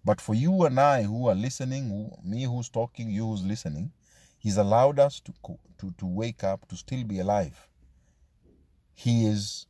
But 0.02 0.18
for 0.18 0.34
you 0.34 0.64
and 0.64 0.80
I 0.80 1.02
who 1.02 1.28
are 1.28 1.34
listening, 1.34 1.90
who, 1.90 2.16
me 2.26 2.44
who's 2.44 2.70
talking, 2.70 3.10
you 3.10 3.26
who's 3.26 3.44
listening, 3.44 3.92
He's 4.38 4.56
allowed 4.56 4.98
us 4.98 5.20
to, 5.20 5.32
to, 5.80 5.94
to 5.98 6.06
wake 6.06 6.42
up, 6.42 6.66
to 6.68 6.76
still 6.76 7.04
be 7.04 7.18
alive. 7.18 7.68
He 8.94 9.26
is 9.26 9.66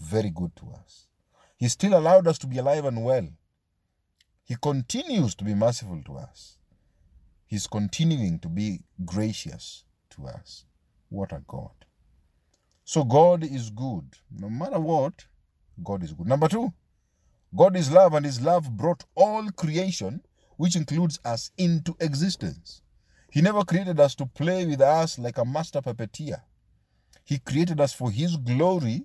very 0.00 0.30
good 0.30 0.56
to 0.56 0.70
us. 0.80 1.06
He 1.58 1.68
still 1.68 1.94
allowed 1.98 2.26
us 2.26 2.38
to 2.38 2.46
be 2.46 2.56
alive 2.56 2.86
and 2.86 3.04
well. 3.04 3.28
He 4.42 4.56
continues 4.56 5.34
to 5.34 5.44
be 5.44 5.54
merciful 5.54 6.00
to 6.06 6.16
us. 6.16 6.56
He's 7.52 7.66
continuing 7.66 8.38
to 8.38 8.48
be 8.48 8.80
gracious 9.04 9.84
to 10.08 10.24
us. 10.24 10.64
What 11.10 11.32
a 11.32 11.42
God. 11.46 11.84
So 12.82 13.04
God 13.04 13.44
is 13.44 13.68
good. 13.68 14.06
No 14.34 14.48
matter 14.48 14.80
what, 14.80 15.26
God 15.84 16.02
is 16.02 16.14
good. 16.14 16.28
Number 16.28 16.48
two, 16.48 16.72
God 17.54 17.76
is 17.76 17.92
love, 17.92 18.14
and 18.14 18.24
His 18.24 18.40
love 18.40 18.74
brought 18.74 19.04
all 19.14 19.50
creation, 19.50 20.22
which 20.56 20.76
includes 20.76 21.20
us, 21.26 21.50
into 21.58 21.94
existence. 22.00 22.80
He 23.30 23.42
never 23.42 23.64
created 23.64 24.00
us 24.00 24.14
to 24.14 24.24
play 24.24 24.64
with 24.64 24.80
us 24.80 25.18
like 25.18 25.36
a 25.36 25.44
master 25.44 25.82
puppeteer. 25.82 26.40
He 27.22 27.38
created 27.38 27.82
us 27.82 27.92
for 27.92 28.10
His 28.10 28.38
glory 28.38 29.04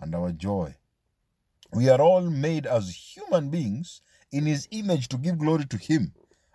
and 0.00 0.16
our 0.16 0.32
joy. 0.32 0.74
We 1.72 1.88
are 1.90 2.00
all 2.00 2.28
made 2.28 2.66
as 2.66 3.14
human 3.14 3.50
beings 3.50 4.00
in 4.32 4.46
His 4.46 4.66
image 4.72 5.06
to 5.10 5.16
give 5.16 5.38
glory 5.38 5.66
to 5.66 5.76
Him 5.76 6.12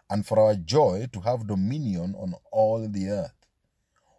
and 0.10 0.26
for 0.26 0.40
our 0.40 0.56
joy 0.56 1.08
to 1.14 1.20
have 1.22 1.48
dominion 1.48 2.16
on 2.18 2.34
all 2.52 2.88
the 2.88 3.10
earth. 3.10 3.34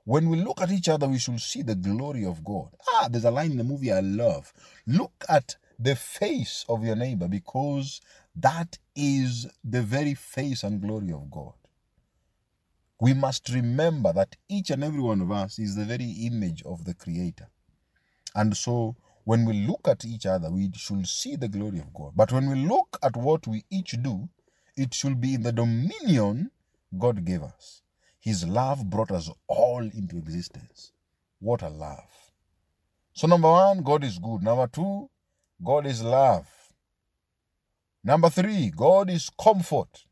When 0.05 0.29
we 0.29 0.41
look 0.41 0.61
at 0.61 0.71
each 0.71 0.89
other, 0.89 1.07
we 1.09 1.19
should 1.19 1.41
see 1.41 1.63
the 1.63 1.75
glory 1.75 2.25
of 2.25 2.45
God. 2.45 2.69
Ah, 2.95 3.09
there's 3.11 3.25
a 3.25 3.31
line 3.31 3.53
in 3.53 3.59
the 3.59 3.65
movie 3.65 3.93
I 3.93 4.01
love. 4.01 4.53
Look 4.87 5.25
at 5.29 5.57
the 5.79 5.97
face 5.97 6.65
of 6.69 6.85
your 6.85 6.97
neighbor 6.97 7.29
because 7.29 8.01
that 8.37 8.79
is 8.97 9.47
the 9.65 9.83
very 9.83 10.15
face 10.15 10.63
and 10.63 10.81
glory 10.81 11.13
of 11.13 11.31
God. 11.31 11.53
We 13.01 13.15
must 13.15 13.49
remember 13.49 14.13
that 14.13 14.37
each 14.49 14.71
and 14.71 14.85
every 14.85 15.01
one 15.01 15.21
of 15.21 15.31
us 15.31 15.59
is 15.59 15.75
the 15.75 15.85
very 15.85 16.11
image 16.11 16.63
of 16.65 16.85
the 16.85 16.95
Creator. 16.95 17.49
And 18.35 18.57
so 18.57 18.97
when 19.25 19.45
we 19.45 19.67
look 19.67 19.89
at 19.89 20.05
each 20.05 20.27
other, 20.27 20.51
we 20.51 20.71
should 20.75 21.07
see 21.07 21.37
the 21.37 21.49
glory 21.49 21.79
of 21.79 21.93
God. 21.95 22.13
But 22.15 22.33
when 22.33 22.49
we 22.49 22.57
look 22.67 22.99
at 23.03 23.17
what 23.17 23.47
we 23.47 23.65
each 23.71 23.93
do, 24.03 24.29
it 24.77 24.95
should 24.95 25.21
be 25.21 25.35
in 25.35 25.43
the 25.43 25.53
dominion 25.53 26.51
God 26.99 27.25
gave 27.25 27.43
us. 27.43 27.83
His 28.19 28.47
love 28.47 28.89
brought 28.91 29.11
us 29.11 29.31
all 29.47 29.81
into 29.83 30.19
existence. 30.19 30.93
What 31.39 31.63
a 31.63 31.69
love. 31.69 32.11
So, 33.15 33.27
number 33.27 33.51
one, 33.51 33.83
God 33.83 34.05
is 34.05 34.19
good. 34.19 34.43
Number 34.43 34.67
two, 34.67 35.09
God 35.65 35.87
is 35.87 36.03
love. 36.03 36.47
Number 38.05 38.31
three, 38.31 38.71
God 38.71 39.11
is 39.11 39.31
comfort. 39.41 40.05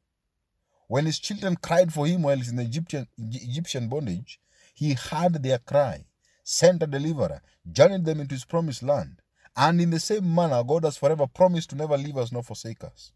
When 0.89 1.07
his 1.07 1.19
children 1.19 1.57
cried 1.57 1.93
for 1.93 2.07
him 2.07 2.23
while 2.23 2.41
in 2.41 2.59
Egyptian, 2.59 3.07
Egyptian 3.19 3.89
bondage, 3.89 4.41
he 4.75 4.95
heard 4.95 5.43
their 5.43 5.59
cry, 5.59 6.05
sent 6.43 6.83
a 6.83 6.87
deliverer, 6.87 7.43
journeyed 7.71 8.05
them 8.05 8.21
into 8.21 8.35
his 8.35 8.45
promised 8.45 8.83
land. 8.83 9.21
And 9.57 9.81
in 9.81 9.91
the 9.91 10.01
same 10.01 10.35
manner, 10.35 10.63
God 10.65 10.85
has 10.85 10.97
forever 10.97 11.27
promised 11.27 11.71
to 11.71 11.77
never 11.77 11.99
leave 11.99 12.17
us 12.17 12.33
nor 12.33 12.43
forsake 12.43 12.85
us. 12.85 13.13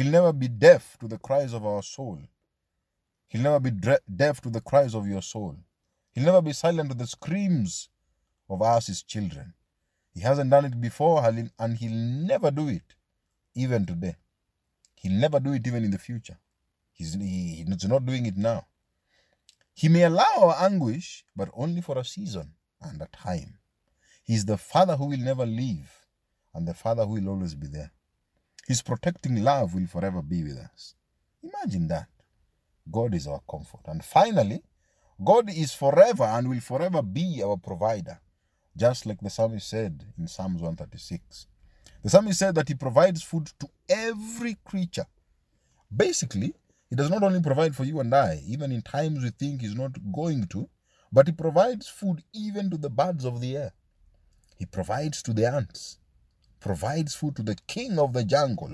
He'll 0.00 0.12
never 0.12 0.32
be 0.32 0.48
deaf 0.48 0.96
to 1.00 1.06
the 1.06 1.18
cries 1.18 1.52
of 1.52 1.66
our 1.66 1.82
soul. 1.82 2.20
He'll 3.28 3.42
never 3.42 3.60
be 3.60 3.70
deaf 3.70 4.40
to 4.40 4.48
the 4.48 4.62
cries 4.62 4.94
of 4.94 5.06
your 5.06 5.20
soul. 5.20 5.56
He'll 6.12 6.24
never 6.24 6.40
be 6.40 6.54
silent 6.54 6.88
to 6.88 6.96
the 6.96 7.06
screams 7.06 7.90
of 8.48 8.62
us, 8.62 8.86
his 8.86 9.02
children. 9.02 9.52
He 10.14 10.20
hasn't 10.20 10.48
done 10.48 10.64
it 10.64 10.80
before, 10.80 11.22
and 11.22 11.76
he'll 11.76 11.92
never 11.92 12.50
do 12.50 12.68
it, 12.68 12.94
even 13.54 13.84
today. 13.84 14.16
He'll 14.94 15.20
never 15.20 15.38
do 15.38 15.52
it 15.52 15.66
even 15.66 15.84
in 15.84 15.90
the 15.90 15.98
future. 15.98 16.38
He's, 16.92 17.12
he, 17.12 17.66
he's 17.68 17.86
not 17.86 18.06
doing 18.06 18.24
it 18.24 18.38
now. 18.38 18.68
He 19.74 19.90
may 19.90 20.04
allow 20.04 20.32
our 20.38 20.56
anguish, 20.60 21.26
but 21.36 21.50
only 21.52 21.82
for 21.82 21.98
a 21.98 22.06
season 22.06 22.54
and 22.80 23.02
a 23.02 23.08
time. 23.08 23.58
He's 24.24 24.46
the 24.46 24.56
Father 24.56 24.96
who 24.96 25.08
will 25.08 25.18
never 25.18 25.44
leave, 25.44 25.90
and 26.54 26.66
the 26.66 26.72
Father 26.72 27.04
who 27.04 27.20
will 27.20 27.28
always 27.28 27.54
be 27.54 27.66
there. 27.66 27.90
His 28.70 28.82
protecting 28.82 29.42
love 29.42 29.74
will 29.74 29.88
forever 29.88 30.22
be 30.22 30.44
with 30.44 30.56
us. 30.56 30.94
Imagine 31.42 31.88
that. 31.88 32.06
God 32.88 33.16
is 33.16 33.26
our 33.26 33.40
comfort. 33.50 33.80
And 33.86 34.04
finally, 34.04 34.62
God 35.24 35.50
is 35.50 35.72
forever 35.72 36.22
and 36.22 36.48
will 36.48 36.60
forever 36.60 37.02
be 37.02 37.42
our 37.42 37.56
provider, 37.56 38.20
just 38.76 39.06
like 39.06 39.18
the 39.20 39.28
psalmist 39.28 39.68
said 39.68 40.04
in 40.16 40.28
Psalms 40.28 40.62
136. 40.62 41.48
The 42.04 42.10
psalmist 42.10 42.38
said 42.38 42.54
that 42.54 42.68
he 42.68 42.74
provides 42.74 43.24
food 43.24 43.50
to 43.58 43.68
every 43.88 44.56
creature. 44.64 45.06
Basically, 45.90 46.54
he 46.88 46.94
does 46.94 47.10
not 47.10 47.24
only 47.24 47.40
provide 47.40 47.74
for 47.74 47.82
you 47.82 47.98
and 47.98 48.14
I, 48.14 48.40
even 48.46 48.70
in 48.70 48.82
times 48.82 49.24
we 49.24 49.30
think 49.30 49.62
he's 49.62 49.74
not 49.74 49.96
going 50.12 50.44
to, 50.44 50.68
but 51.10 51.26
he 51.26 51.32
provides 51.32 51.88
food 51.88 52.22
even 52.32 52.70
to 52.70 52.76
the 52.76 52.88
birds 52.88 53.24
of 53.24 53.40
the 53.40 53.56
air. 53.56 53.72
He 54.60 54.66
provides 54.66 55.24
to 55.24 55.32
the 55.32 55.52
ants 55.52 55.98
provides 56.60 57.14
food 57.14 57.36
to 57.36 57.42
the 57.42 57.56
king 57.66 57.98
of 57.98 58.12
the 58.12 58.24
jungle. 58.24 58.70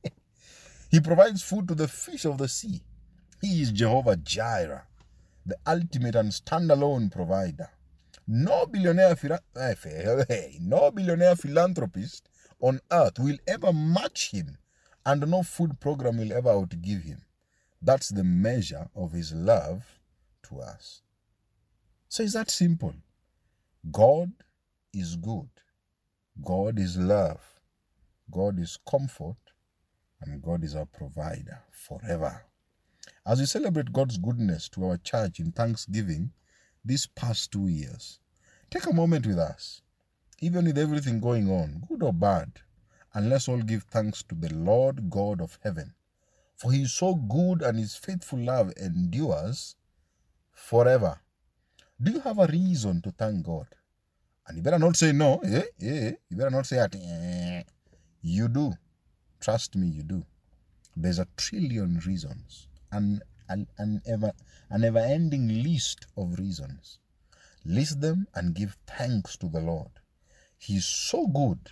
he 0.90 1.00
provides 1.00 1.42
food 1.42 1.68
to 1.68 1.74
the 1.74 1.88
fish 1.88 2.24
of 2.24 2.38
the 2.38 2.48
sea. 2.48 2.82
He 3.40 3.62
is 3.62 3.72
Jehovah 3.72 4.16
Jireh, 4.16 4.86
the 5.44 5.56
ultimate 5.66 6.14
and 6.14 6.30
standalone 6.30 7.10
provider. 7.10 7.70
No 8.26 8.66
billionaire, 8.66 9.16
eh, 9.56 9.74
no 10.60 10.90
billionaire 10.92 11.34
philanthropist 11.36 12.28
on 12.60 12.80
earth 12.92 13.18
will 13.18 13.38
ever 13.48 13.72
match 13.72 14.30
him, 14.30 14.56
and 15.04 15.28
no 15.28 15.42
food 15.42 15.80
program 15.80 16.18
will 16.18 16.32
ever 16.32 16.50
outgive 16.50 17.02
him. 17.02 17.22
That's 17.82 18.10
the 18.10 18.24
measure 18.24 18.88
of 18.94 19.12
his 19.12 19.32
love 19.32 19.98
to 20.44 20.60
us. 20.60 21.02
So 22.08 22.22
it's 22.22 22.34
that 22.34 22.50
simple. 22.50 22.94
God 23.90 24.32
is 24.92 25.16
good. 25.16 25.48
God 26.42 26.78
is 26.78 26.96
love, 26.96 27.60
God 28.30 28.58
is 28.58 28.78
comfort, 28.88 29.36
and 30.22 30.42
God 30.42 30.64
is 30.64 30.74
our 30.74 30.86
provider 30.86 31.62
forever. 31.70 32.44
As 33.26 33.40
we 33.40 33.46
celebrate 33.46 33.92
God's 33.92 34.16
goodness 34.16 34.68
to 34.70 34.86
our 34.86 34.96
church 34.96 35.40
in 35.40 35.52
thanksgiving 35.52 36.32
these 36.84 37.06
past 37.06 37.52
two 37.52 37.68
years, 37.68 38.20
take 38.70 38.86
a 38.86 38.92
moment 38.92 39.26
with 39.26 39.38
us, 39.38 39.82
even 40.40 40.64
with 40.64 40.78
everything 40.78 41.20
going 41.20 41.50
on, 41.50 41.82
good 41.88 42.02
or 42.02 42.12
bad, 42.12 42.50
and 43.12 43.28
let's 43.28 43.48
all 43.48 43.60
give 43.60 43.82
thanks 43.84 44.22
to 44.22 44.34
the 44.34 44.54
Lord 44.54 45.10
God 45.10 45.40
of 45.40 45.58
heaven. 45.62 45.94
For 46.56 46.72
he 46.72 46.82
is 46.82 46.92
so 46.92 47.14
good 47.14 47.62
and 47.62 47.78
his 47.78 47.96
faithful 47.96 48.38
love 48.38 48.72
endures 48.76 49.76
forever. 50.52 51.20
Do 52.02 52.12
you 52.12 52.20
have 52.20 52.38
a 52.38 52.46
reason 52.46 53.02
to 53.02 53.10
thank 53.10 53.44
God? 53.44 53.66
And 54.50 54.56
you 54.56 54.64
better 54.64 54.80
not 54.80 54.96
say 54.96 55.12
no. 55.12 55.38
Eh? 55.44 55.62
Eh? 55.80 56.12
You 56.28 56.36
better 56.36 56.50
not 56.50 56.66
say 56.66 56.74
that. 56.74 56.96
Eh. 56.96 57.62
You 58.20 58.48
do. 58.48 58.72
Trust 59.38 59.76
me, 59.76 59.86
you 59.86 60.02
do. 60.02 60.24
There's 60.96 61.20
a 61.20 61.28
trillion 61.36 62.00
reasons. 62.04 62.66
An, 62.90 63.20
an, 63.48 63.68
an, 63.78 64.02
ever, 64.08 64.32
an 64.68 64.82
ever 64.82 64.98
ending 64.98 65.62
list 65.62 66.06
of 66.16 66.36
reasons. 66.36 66.98
List 67.64 68.00
them 68.00 68.26
and 68.34 68.52
give 68.52 68.76
thanks 68.88 69.36
to 69.36 69.46
the 69.46 69.60
Lord. 69.60 69.92
He's 70.58 70.84
so 70.84 71.28
good, 71.28 71.70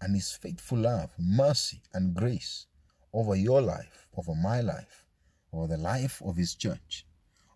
and 0.00 0.14
His 0.14 0.30
faithful 0.30 0.78
love, 0.78 1.10
mercy, 1.18 1.82
and 1.94 2.14
grace 2.14 2.66
over 3.12 3.34
your 3.34 3.60
life, 3.60 4.06
over 4.16 4.36
my 4.36 4.60
life, 4.60 5.08
over 5.52 5.66
the 5.66 5.78
life 5.82 6.22
of 6.24 6.36
His 6.36 6.54
church, 6.54 7.06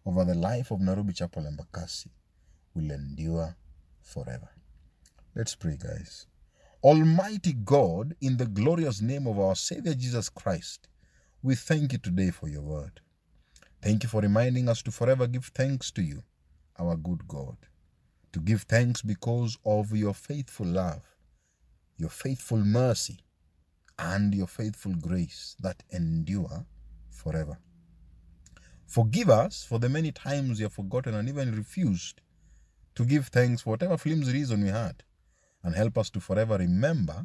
over 0.04 0.24
the 0.24 0.34
life 0.34 0.72
of 0.72 0.80
Nairobi 0.80 1.12
Chapel 1.12 1.44
Embakasi 1.44 2.08
will 2.74 2.90
endure 2.90 3.54
forever. 4.08 4.48
Let's 5.34 5.54
pray, 5.54 5.76
guys. 5.78 6.26
Almighty 6.82 7.52
God, 7.52 8.14
in 8.20 8.36
the 8.36 8.46
glorious 8.46 9.02
name 9.02 9.26
of 9.26 9.38
our 9.38 9.54
Savior 9.56 9.94
Jesus 9.94 10.28
Christ, 10.28 10.88
we 11.42 11.54
thank 11.54 11.92
you 11.92 11.98
today 11.98 12.30
for 12.30 12.48
your 12.48 12.62
word. 12.62 13.00
Thank 13.82 14.02
you 14.02 14.08
for 14.08 14.20
reminding 14.20 14.68
us 14.68 14.82
to 14.82 14.90
forever 14.90 15.26
give 15.26 15.46
thanks 15.54 15.90
to 15.92 16.02
you, 16.02 16.22
our 16.78 16.96
good 16.96 17.28
God. 17.28 17.56
To 18.32 18.40
give 18.40 18.62
thanks 18.62 19.02
because 19.02 19.56
of 19.64 19.92
your 19.92 20.14
faithful 20.14 20.66
love, 20.66 21.02
your 21.96 22.10
faithful 22.10 22.58
mercy, 22.58 23.20
and 23.98 24.34
your 24.34 24.46
faithful 24.46 24.94
grace 24.94 25.56
that 25.60 25.82
endure 25.92 26.66
forever. 27.10 27.58
Forgive 28.86 29.30
us 29.30 29.64
for 29.68 29.78
the 29.78 29.88
many 29.88 30.12
times 30.12 30.58
we 30.58 30.62
have 30.62 30.72
forgotten 30.72 31.14
and 31.14 31.28
even 31.28 31.54
refused 31.54 32.20
to 32.98 33.04
give 33.04 33.28
thanks 33.28 33.62
for 33.62 33.70
whatever 33.70 33.96
flimsy 33.96 34.32
reason 34.32 34.60
we 34.60 34.70
had, 34.70 35.04
and 35.62 35.76
help 35.76 35.96
us 35.96 36.10
to 36.10 36.18
forever 36.18 36.56
remember 36.56 37.24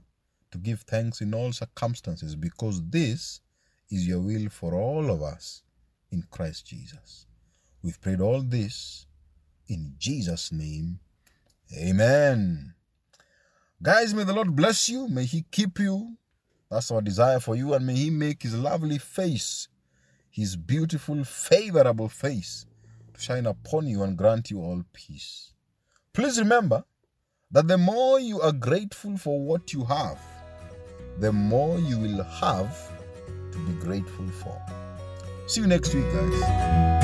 to 0.52 0.60
give 0.60 0.82
thanks 0.82 1.20
in 1.20 1.34
all 1.34 1.52
circumstances 1.52 2.36
because 2.36 2.80
this 2.92 3.42
is 3.90 4.08
your 4.08 4.20
will 4.20 4.50
for 4.50 4.76
all 4.76 5.10
of 5.10 5.24
us 5.24 5.64
in 6.12 6.24
Christ 6.30 6.68
Jesus. 6.68 7.26
We've 7.82 8.00
prayed 8.00 8.22
all 8.22 8.44
this 8.44 9.08
in 9.68 9.96
Jesus' 9.98 10.52
name. 10.52 11.00
Amen. 11.76 12.76
Guys, 13.82 14.14
may 14.14 14.26
the 14.26 14.34
Lord 14.34 14.56
bless 14.56 14.88
you. 14.90 15.08
May 15.08 15.26
He 15.26 15.44
keep 15.50 15.80
you. 15.80 16.18
That's 16.70 16.92
our 16.92 17.02
desire 17.02 17.40
for 17.40 17.56
you. 17.56 17.74
And 17.74 17.88
may 17.88 17.96
He 17.96 18.10
make 18.12 18.44
His 18.44 18.54
lovely 18.54 19.00
face, 19.00 19.70
His 20.30 20.56
beautiful, 20.56 21.24
favorable 21.24 22.10
face, 22.10 22.68
to 23.16 23.20
shine 23.20 23.48
upon 23.48 23.88
you 23.88 24.04
and 24.04 24.16
grant 24.16 24.52
you 24.52 24.60
all 24.60 24.84
peace. 24.94 25.53
Please 26.14 26.38
remember 26.38 26.84
that 27.50 27.68
the 27.68 27.78
more 27.78 28.20
you 28.20 28.40
are 28.40 28.52
grateful 28.52 29.18
for 29.18 29.44
what 29.44 29.74
you 29.74 29.84
have, 29.86 30.20
the 31.20 31.32
more 31.32 31.80
you 31.80 31.98
will 31.98 32.24
have 32.24 32.92
to 33.52 33.58
be 33.66 33.74
grateful 33.84 34.28
for. 34.28 34.62
See 35.48 35.62
you 35.62 35.68
next 35.68 35.94
week, 35.96 36.06
guys. 36.14 37.03